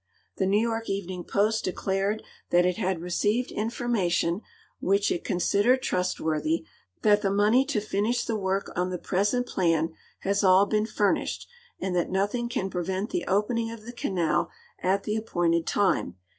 [0.37, 4.41] The New York Evening Poet declared that it had received information
[4.79, 6.65] which it considered trustworthy
[7.03, 11.47] that the money to finish the work on the j)resent plan has all been furnished,
[11.79, 14.49] and that nothing can prevent the opening of the canal
[14.81, 16.21] at the appointed time, e.